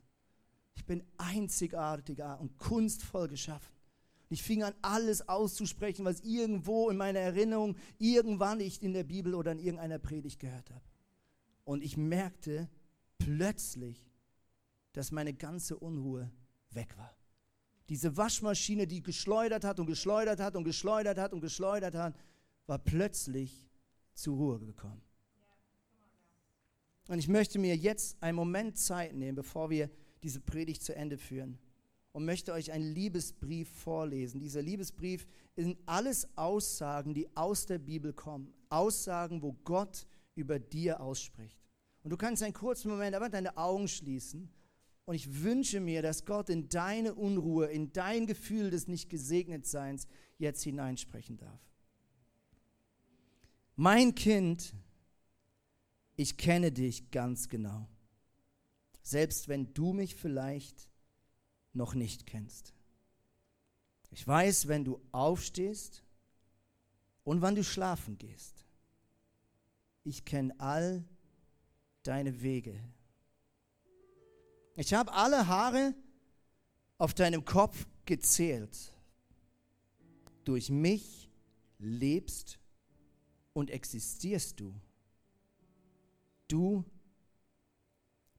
[0.74, 3.72] Ich bin einzigartiger und kunstvoll geschaffen.
[4.28, 9.34] Ich fing an, alles auszusprechen, was irgendwo in meiner Erinnerung, irgendwann ich in der Bibel
[9.34, 10.84] oder in irgendeiner Predigt gehört habe.
[11.64, 12.68] Und ich merkte
[13.18, 14.04] plötzlich,
[14.92, 16.30] dass meine ganze Unruhe
[16.70, 17.14] weg war.
[17.88, 22.16] Diese Waschmaschine, die geschleudert hat und geschleudert hat und geschleudert hat und geschleudert hat,
[22.66, 23.66] war plötzlich
[24.14, 25.02] zur Ruhe gekommen.
[27.08, 29.90] Und ich möchte mir jetzt einen Moment Zeit nehmen, bevor wir
[30.22, 31.58] diese Predigt zu Ende führen.
[32.12, 34.40] Und möchte euch einen Liebesbrief vorlesen.
[34.40, 38.54] Dieser Liebesbrief sind alles Aussagen, die aus der Bibel kommen.
[38.68, 41.58] Aussagen, wo Gott über dir ausspricht.
[42.02, 44.48] Und du kannst einen kurzen Moment aber deine Augen schließen.
[45.06, 49.66] Und ich wünsche mir, dass Gott in deine Unruhe, in dein Gefühl des nicht gesegnet
[49.66, 50.06] Seins
[50.38, 51.60] jetzt hineinsprechen darf.
[53.76, 54.72] Mein Kind,
[56.16, 57.88] ich kenne dich ganz genau,
[59.02, 60.88] selbst wenn du mich vielleicht
[61.72, 62.72] noch nicht kennst.
[64.10, 66.04] Ich weiß, wenn du aufstehst
[67.24, 68.64] und wann du schlafen gehst.
[70.04, 71.04] Ich kenne all
[72.04, 72.78] deine Wege.
[74.76, 75.94] Ich habe alle Haare
[76.98, 78.92] auf deinem Kopf gezählt.
[80.44, 81.28] Durch mich
[81.78, 82.58] lebst
[83.52, 84.74] und existierst du.
[86.48, 86.84] Du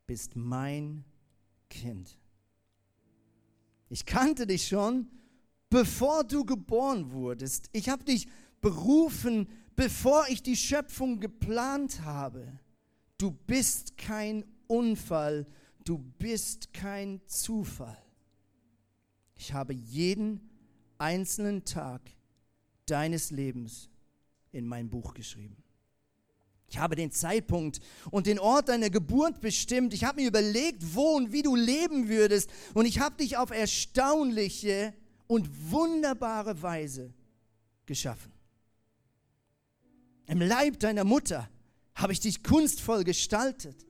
[0.05, 1.03] bist mein
[1.69, 2.17] Kind.
[3.89, 5.07] Ich kannte dich schon,
[5.69, 7.69] bevor du geboren wurdest.
[7.71, 8.27] Ich habe dich
[8.61, 12.59] berufen, bevor ich die Schöpfung geplant habe.
[13.17, 15.47] Du bist kein Unfall,
[15.83, 17.97] du bist kein Zufall.
[19.35, 20.49] Ich habe jeden
[20.97, 22.01] einzelnen Tag
[22.85, 23.89] deines Lebens
[24.51, 25.57] in mein Buch geschrieben.
[26.75, 27.79] Ich habe den Zeitpunkt
[28.11, 29.93] und den Ort deiner Geburt bestimmt.
[29.93, 32.49] Ich habe mir überlegt, wo und wie du leben würdest.
[32.73, 34.93] Und ich habe dich auf erstaunliche
[35.25, 37.13] und wunderbare Weise
[37.85, 38.33] geschaffen.
[40.27, 41.49] Im Leib deiner Mutter
[41.93, 43.85] habe ich dich kunstvoll gestaltet.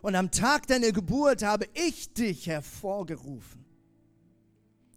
[0.00, 3.64] Und am Tag deiner Geburt habe ich dich hervorgerufen.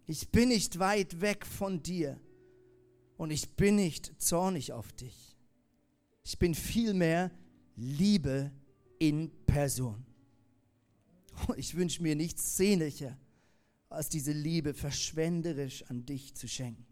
[0.06, 2.20] Ich bin nicht weit weg von dir
[3.16, 5.31] und ich bin nicht zornig auf dich.
[6.24, 7.30] Ich bin vielmehr
[7.76, 8.50] Liebe
[8.98, 10.04] in Person.
[11.56, 13.18] Ich wünsche mir nichts sehnlicher,
[13.88, 16.86] als diese Liebe verschwenderisch an dich zu schenken.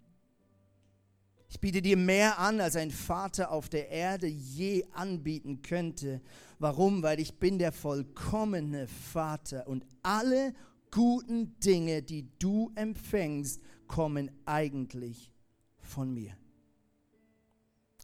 [1.50, 6.20] Ich biete dir mehr an, als ein Vater auf der Erde je anbieten könnte.
[6.58, 7.02] Warum?
[7.02, 10.54] Weil ich bin der vollkommene Vater und alle
[10.92, 15.32] guten Dinge, die du empfängst, kommen eigentlich
[15.78, 16.36] von mir.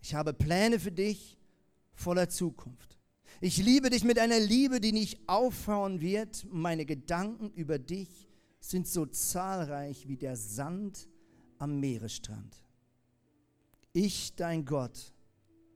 [0.06, 1.36] Ich habe Pläne für dich
[1.92, 2.96] voller Zukunft.
[3.40, 6.46] Ich liebe dich mit einer Liebe, die nicht aufhören wird.
[6.48, 8.28] Meine Gedanken über dich
[8.60, 11.08] sind so zahlreich wie der Sand
[11.58, 12.54] am Meeresstrand.
[13.92, 15.12] Ich, dein Gott,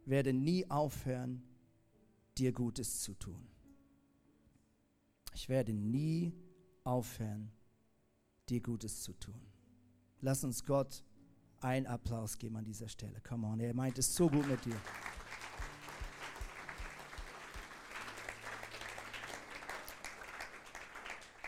[0.05, 1.43] werde nie aufhören,
[2.39, 3.49] dir Gutes zu tun.
[5.35, 6.33] Ich werde nie
[6.85, 7.51] aufhören,
[8.49, 9.41] dir Gutes zu tun.
[10.21, 11.03] Lass uns Gott
[11.61, 13.21] einen Applaus geben an dieser Stelle.
[13.21, 14.77] Come on, er meint es so gut mit dir.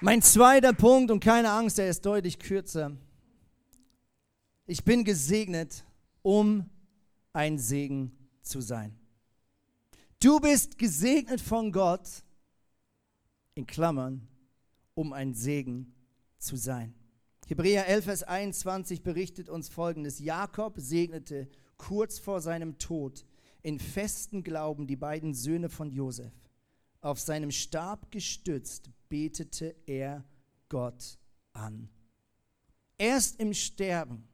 [0.01, 2.97] Mein zweiter Punkt, und keine Angst, er ist deutlich kürzer.
[4.67, 5.85] Ich bin gesegnet,
[6.23, 6.69] um
[7.33, 8.11] ein Segen
[8.43, 8.99] zu sein.
[10.19, 12.09] Du bist gesegnet von Gott,
[13.55, 14.27] in Klammern,
[14.95, 15.95] um ein Segen
[16.39, 16.95] zu sein.
[17.49, 20.21] Hebräer 11, Vers 21 berichtet uns folgendes.
[20.21, 23.27] Jakob segnete kurz vor seinem Tod
[23.63, 26.33] in festen Glauben die beiden Söhne von Josef.
[27.01, 30.25] Auf seinem Stab gestützt betete er
[30.69, 31.19] Gott
[31.53, 31.89] an.
[32.97, 34.29] Erst im Sterben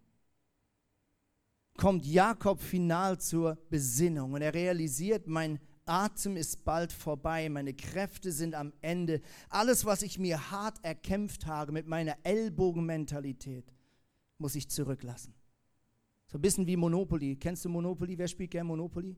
[1.79, 8.33] kommt Jakob final zur Besinnung und er realisiert, mein Atem ist bald vorbei, meine Kräfte
[8.33, 9.21] sind am Ende.
[9.49, 13.73] Alles, was ich mir hart erkämpft habe mit meiner Ellbogenmentalität,
[14.39, 15.35] muss ich zurücklassen.
[16.27, 17.37] So ein bisschen wie Monopoly.
[17.37, 18.19] Kennst du Monopoly?
[18.19, 19.17] Wer spielt gerne Monopoly?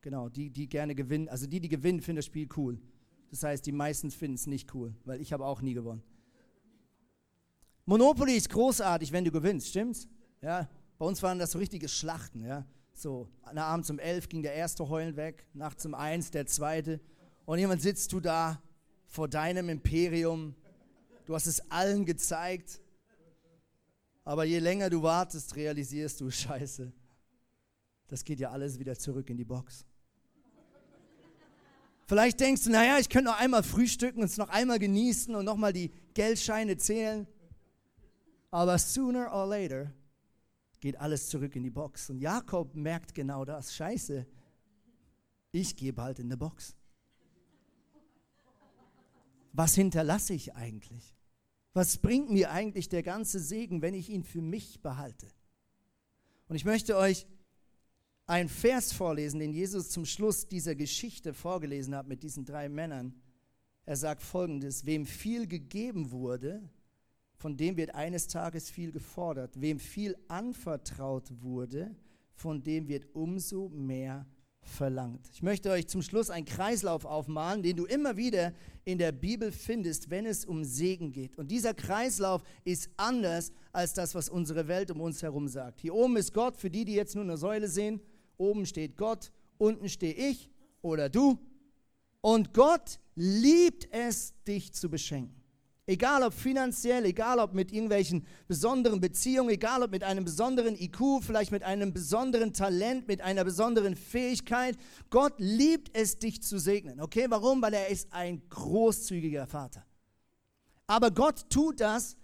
[0.00, 1.28] Genau, die, die gerne gewinnen.
[1.28, 2.80] Also die, die gewinnen, finden das Spiel cool.
[3.30, 6.02] Das heißt, die meisten finden es nicht cool, weil ich habe auch nie gewonnen.
[7.84, 10.08] Monopoly ist großartig, wenn du gewinnst, stimmt's?
[10.42, 12.66] Ja, bei uns waren das so richtige Schlachten, ja.
[12.98, 16.98] So, abends um elf ging der erste heulend weg, nachts um eins der zweite.
[17.46, 18.60] Und jemand sitzt du da
[19.06, 20.56] vor deinem Imperium.
[21.24, 22.80] Du hast es allen gezeigt.
[24.24, 26.92] Aber je länger du wartest, realisierst du, scheiße,
[28.08, 29.86] das geht ja alles wieder zurück in die Box.
[32.06, 35.44] Vielleicht denkst du, naja, ich könnte noch einmal frühstücken und es noch einmal genießen und
[35.44, 37.28] nochmal die Geldscheine zählen.
[38.50, 39.92] Aber sooner or later
[40.80, 42.10] geht alles zurück in die Box.
[42.10, 43.74] Und Jakob merkt genau das.
[43.74, 44.26] Scheiße,
[45.52, 46.76] ich gehe bald in die Box.
[49.52, 51.16] Was hinterlasse ich eigentlich?
[51.72, 55.28] Was bringt mir eigentlich der ganze Segen, wenn ich ihn für mich behalte?
[56.48, 57.26] Und ich möchte euch
[58.26, 63.14] einen Vers vorlesen, den Jesus zum Schluss dieser Geschichte vorgelesen hat mit diesen drei Männern.
[63.84, 66.68] Er sagt folgendes, wem viel gegeben wurde,
[67.38, 69.60] von dem wird eines Tages viel gefordert.
[69.60, 71.94] Wem viel anvertraut wurde,
[72.34, 74.26] von dem wird umso mehr
[74.60, 75.28] verlangt.
[75.32, 78.52] Ich möchte euch zum Schluss einen Kreislauf aufmalen, den du immer wieder
[78.84, 81.38] in der Bibel findest, wenn es um Segen geht.
[81.38, 85.80] Und dieser Kreislauf ist anders als das, was unsere Welt um uns herum sagt.
[85.80, 88.00] Hier oben ist Gott, für die, die jetzt nur eine Säule sehen.
[88.36, 90.50] Oben steht Gott, unten stehe ich
[90.82, 91.38] oder du.
[92.20, 95.37] Und Gott liebt es, dich zu beschenken.
[95.88, 101.22] Egal ob finanziell, egal ob mit irgendwelchen besonderen Beziehungen, egal ob mit einem besonderen IQ,
[101.22, 104.76] vielleicht mit einem besonderen Talent, mit einer besonderen Fähigkeit.
[105.08, 107.00] Gott liebt es, dich zu segnen.
[107.00, 107.62] Okay, warum?
[107.62, 109.82] Weil er ist ein großzügiger Vater.
[110.86, 112.18] Aber Gott tut das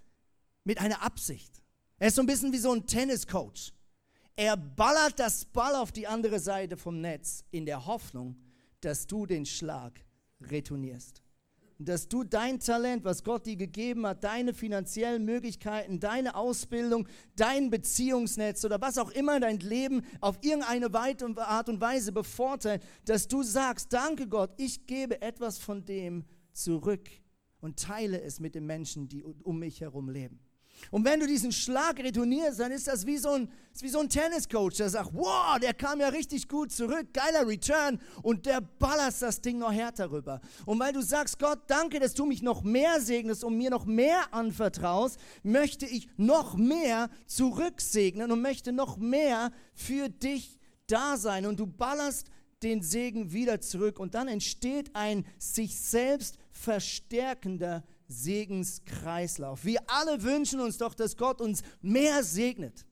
[0.64, 1.62] mit einer Absicht.
[1.98, 3.72] Er ist so ein bisschen wie so ein Tenniscoach.
[4.37, 8.37] Er ballert das Ball auf die andere Seite vom Netz in der Hoffnung,
[8.83, 10.05] dass du den Schlag
[10.42, 11.23] retournierst.
[11.78, 17.70] Dass du dein Talent, was Gott dir gegeben hat, deine finanziellen Möglichkeiten, deine Ausbildung, dein
[17.70, 23.42] Beziehungsnetz oder was auch immer dein Leben auf irgendeine Art und Weise bevorteilt, dass du
[23.42, 27.10] sagst, danke Gott, ich gebe etwas von dem zurück
[27.60, 30.43] und teile es mit den Menschen, die um mich herum leben.
[30.90, 33.48] Und wenn du diesen Schlag retournierst, dann ist das wie so ein,
[33.80, 38.00] wie so ein Tenniscoach, der sagt, wow, der kam ja richtig gut zurück, geiler Return
[38.22, 40.40] und der ballerst das Ding noch härter rüber.
[40.66, 43.87] Und weil du sagst, Gott, danke, dass du mich noch mehr segnest und mir noch
[43.87, 51.46] mehr anvertraust, möchte ich noch mehr zurücksegnen und möchte noch mehr für dich da sein.
[51.46, 52.28] Und du ballerst
[52.62, 57.84] den Segen wieder zurück und dann entsteht ein sich selbst verstärkender
[58.22, 59.64] Segenskreislauf.
[59.64, 62.87] Wir alle wünschen uns doch, dass Gott uns mehr segnet.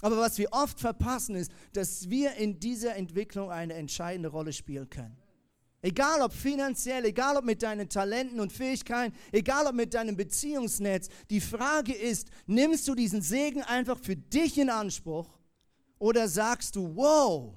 [0.00, 4.88] Aber was wir oft verpassen ist, dass wir in dieser Entwicklung eine entscheidende Rolle spielen
[4.88, 5.16] können.
[5.80, 11.08] Egal ob finanziell, egal ob mit deinen Talenten und Fähigkeiten, egal ob mit deinem Beziehungsnetz.
[11.30, 15.38] Die Frage ist, nimmst du diesen Segen einfach für dich in Anspruch
[15.98, 17.54] oder sagst du, wow,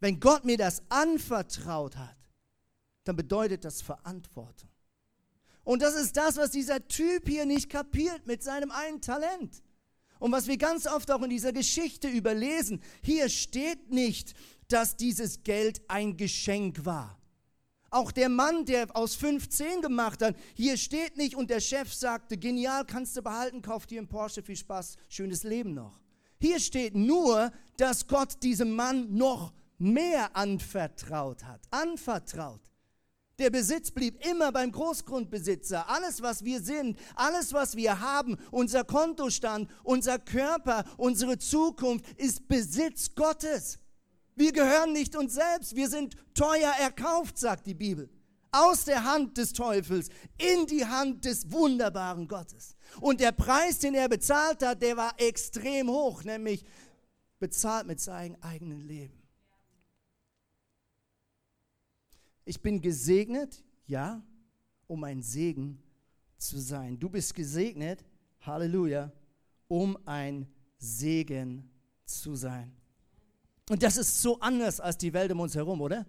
[0.00, 2.16] wenn Gott mir das anvertraut hat,
[3.04, 4.70] dann bedeutet das Verantwortung.
[5.66, 9.64] Und das ist das, was dieser Typ hier nicht kapiert mit seinem einen Talent.
[10.20, 14.34] Und was wir ganz oft auch in dieser Geschichte überlesen, hier steht nicht,
[14.68, 17.18] dass dieses Geld ein Geschenk war.
[17.90, 22.38] Auch der Mann, der aus 15 gemacht hat, hier steht nicht und der Chef sagte,
[22.38, 25.98] genial, kannst du behalten, kauf dir einen Porsche, viel Spaß, schönes Leben noch.
[26.40, 31.62] Hier steht nur, dass Gott diesem Mann noch mehr anvertraut hat.
[31.72, 32.60] Anvertraut.
[33.38, 35.90] Der Besitz blieb immer beim Großgrundbesitzer.
[35.90, 42.48] Alles, was wir sind, alles, was wir haben, unser Kontostand, unser Körper, unsere Zukunft ist
[42.48, 43.78] Besitz Gottes.
[44.36, 48.08] Wir gehören nicht uns selbst, wir sind teuer erkauft, sagt die Bibel.
[48.52, 52.74] Aus der Hand des Teufels in die Hand des wunderbaren Gottes.
[53.00, 56.64] Und der Preis, den er bezahlt hat, der war extrem hoch, nämlich
[57.38, 59.25] bezahlt mit seinem eigenen Leben.
[62.46, 64.22] Ich bin gesegnet, ja,
[64.86, 65.82] um ein Segen
[66.38, 66.98] zu sein.
[66.98, 68.04] Du bist gesegnet,
[68.40, 69.12] Halleluja,
[69.66, 70.46] um ein
[70.78, 71.68] Segen
[72.04, 72.72] zu sein.
[73.68, 76.06] Und das ist so anders als die Welt um uns herum, oder?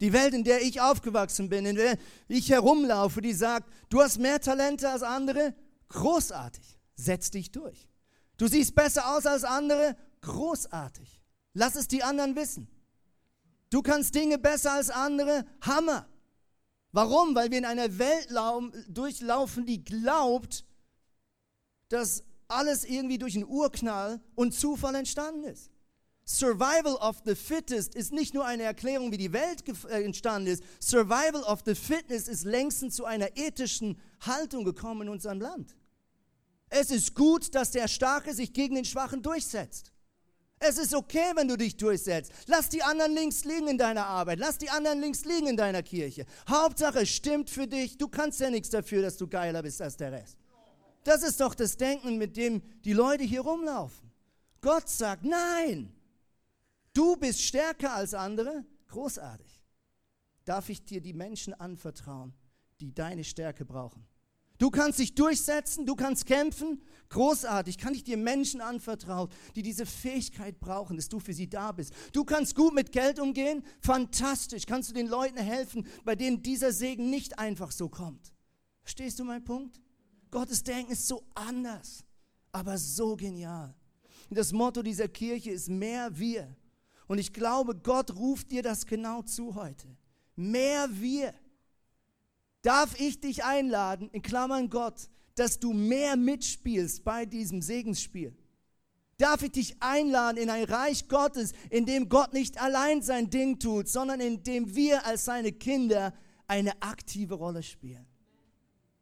[0.00, 4.18] Die Welt, in der ich aufgewachsen bin, in der ich herumlaufe, die sagt, du hast
[4.18, 5.54] mehr Talente als andere,
[5.88, 7.86] großartig, setz dich durch.
[8.38, 11.20] Du siehst besser aus als andere, großartig.
[11.52, 12.68] Lass es die anderen wissen.
[13.72, 15.46] Du kannst Dinge besser als andere.
[15.62, 16.06] Hammer.
[16.92, 17.34] Warum?
[17.34, 18.28] Weil wir in einer Welt
[18.88, 20.66] durchlaufen, die glaubt,
[21.88, 25.70] dass alles irgendwie durch einen Urknall und Zufall entstanden ist.
[26.26, 30.62] Survival of the Fittest ist nicht nur eine Erklärung, wie die Welt äh, entstanden ist.
[30.78, 35.74] Survival of the Fitness ist längstens zu einer ethischen Haltung gekommen in unserem Land.
[36.68, 39.92] Es ist gut, dass der Starke sich gegen den Schwachen durchsetzt.
[40.64, 42.32] Es ist okay, wenn du dich durchsetzt.
[42.46, 44.38] Lass die anderen links liegen in deiner Arbeit.
[44.38, 46.24] Lass die anderen links liegen in deiner Kirche.
[46.48, 47.98] Hauptsache, es stimmt für dich.
[47.98, 50.38] Du kannst ja nichts dafür, dass du geiler bist als der Rest.
[51.02, 54.08] Das ist doch das Denken, mit dem die Leute hier rumlaufen.
[54.60, 55.92] Gott sagt, nein,
[56.94, 58.64] du bist stärker als andere.
[58.86, 59.60] Großartig.
[60.44, 62.32] Darf ich dir die Menschen anvertrauen,
[62.78, 64.06] die deine Stärke brauchen?
[64.62, 66.80] Du kannst dich durchsetzen, du kannst kämpfen.
[67.08, 71.72] Großartig, kann ich dir Menschen anvertrauen, die diese Fähigkeit brauchen, dass du für sie da
[71.72, 71.92] bist.
[72.12, 73.64] Du kannst gut mit Geld umgehen.
[73.80, 78.32] Fantastisch, kannst du den Leuten helfen, bei denen dieser Segen nicht einfach so kommt.
[78.84, 79.80] Verstehst du meinen Punkt?
[80.30, 82.04] Gottes Denken ist so anders,
[82.52, 83.74] aber so genial.
[84.30, 86.54] Und das Motto dieser Kirche ist mehr wir.
[87.08, 89.88] Und ich glaube, Gott ruft dir das genau zu heute.
[90.36, 91.34] Mehr wir.
[92.62, 98.36] Darf ich dich einladen, in Klammern Gott, dass du mehr mitspielst bei diesem Segensspiel?
[99.18, 103.58] Darf ich dich einladen in ein Reich Gottes, in dem Gott nicht allein sein Ding
[103.58, 106.14] tut, sondern in dem wir als seine Kinder
[106.46, 108.06] eine aktive Rolle spielen?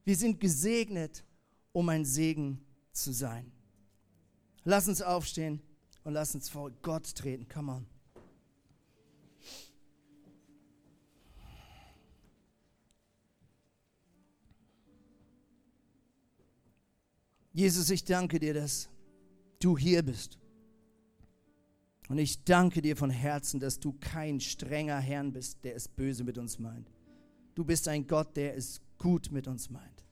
[0.04, 1.24] Wir sind gesegnet,
[1.72, 3.52] um ein Segen zu sein.
[4.64, 5.62] Lass uns aufstehen
[6.04, 7.48] und lass uns vor Gott treten.
[7.48, 7.86] Come on.
[17.60, 18.88] Jesus, ich danke dir, dass
[19.58, 20.38] du hier bist.
[22.08, 26.24] Und ich danke dir von Herzen, dass du kein strenger Herrn bist, der es böse
[26.24, 26.90] mit uns meint.
[27.54, 30.06] Du bist ein Gott, der es gut mit uns meint.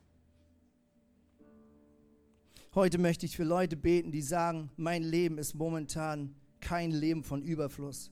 [2.74, 7.40] Heute möchte ich für Leute beten, die sagen, mein Leben ist momentan kein Leben von
[7.42, 8.10] Überfluss.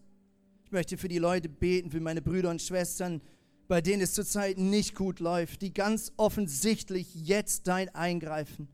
[0.64, 3.20] Ich möchte für die Leute beten, für meine Brüder und Schwestern,
[3.68, 8.68] bei denen es zurzeit nicht gut läuft, die ganz offensichtlich jetzt dein Eingreifen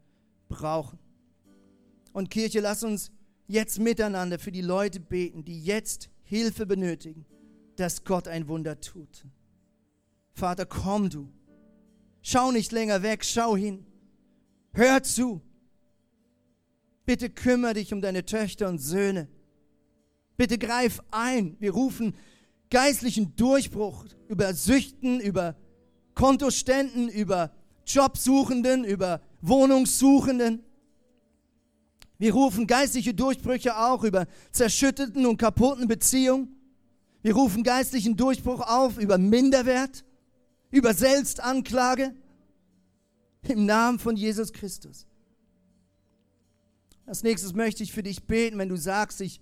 [0.53, 0.99] brauchen.
[2.13, 3.11] Und Kirche, lass uns
[3.47, 7.27] jetzt miteinander für die Leute beten, die jetzt Hilfe benötigen,
[7.77, 9.27] dass Gott ein Wunder tut.
[10.33, 11.29] Vater, komm du.
[12.23, 13.85] Schau nicht länger weg, schau hin.
[14.73, 15.43] Hör zu.
[17.05, 19.29] Bitte kümmere dich um deine Töchter und Söhne.
[20.37, 21.57] Bitte greif ein.
[21.59, 22.15] Wir rufen
[22.71, 25.57] geistlichen Durchbruch über Süchten, über
[26.15, 27.53] Kontoständen, über
[27.87, 30.65] Jobsuchenden, über Wohnungssuchenden.
[32.19, 36.57] Wir rufen geistliche Durchbrüche auch über zerschütteten und kaputten Beziehungen.
[37.23, 40.05] Wir rufen geistlichen Durchbruch auf über Minderwert,
[40.71, 42.15] über Selbstanklage
[43.43, 45.07] im Namen von Jesus Christus.
[47.07, 49.41] Als nächstes möchte ich für dich beten, wenn du sagst, ich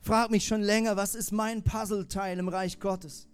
[0.00, 3.28] frage mich schon länger, was ist mein Puzzleteil im Reich Gottes?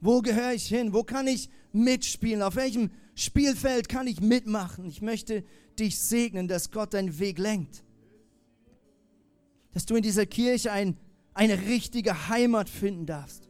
[0.00, 0.92] Wo gehöre ich hin?
[0.92, 2.42] Wo kann ich mitspielen?
[2.42, 4.84] Auf welchem Spielfeld kann ich mitmachen?
[4.84, 5.42] Ich möchte
[5.76, 7.82] dich segnen, dass Gott deinen Weg lenkt.
[9.72, 10.96] Dass du in dieser Kirche ein,
[11.34, 13.48] eine richtige Heimat finden darfst.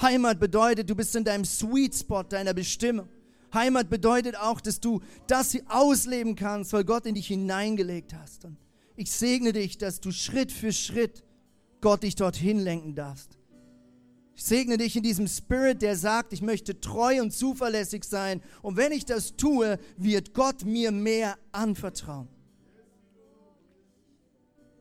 [0.00, 3.08] Heimat bedeutet, du bist in deinem Sweet Spot deiner Bestimmung.
[3.52, 8.44] Heimat bedeutet auch, dass du das ausleben kannst, weil Gott in dich hineingelegt hast.
[8.44, 8.56] Und
[8.94, 11.24] ich segne dich, dass du Schritt für Schritt
[11.80, 13.37] Gott dich dorthin lenken darfst.
[14.38, 18.40] Ich segne dich in diesem Spirit, der sagt, ich möchte treu und zuverlässig sein.
[18.62, 22.28] Und wenn ich das tue, wird Gott mir mehr anvertrauen.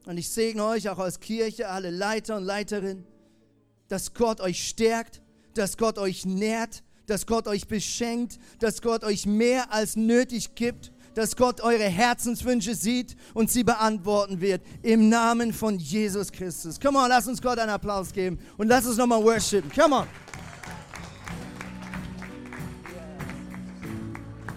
[0.05, 3.03] Und ich segne euch auch als Kirche, alle Leiter und Leiterinnen,
[3.87, 5.23] dass Gott euch stärkt,
[5.55, 10.91] dass Gott euch nährt, dass Gott euch beschenkt, dass Gott euch mehr als nötig gibt,
[11.17, 14.61] dass Gott eure Herzenswünsche sieht und sie beantworten wird.
[14.83, 16.79] Im Namen von Jesus Christus.
[16.79, 19.71] Come on, lass uns Gott einen Applaus geben und lass uns nochmal worshipen.
[19.71, 20.07] Come on.